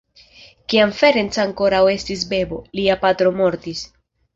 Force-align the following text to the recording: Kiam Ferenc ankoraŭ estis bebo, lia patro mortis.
Kiam 0.73 0.93
Ferenc 1.01 1.39
ankoraŭ 1.45 1.85
estis 1.95 2.27
bebo, 2.35 2.61
lia 2.83 3.01
patro 3.07 3.41
mortis. 3.41 3.91